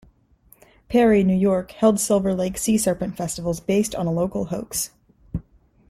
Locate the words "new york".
1.23-1.73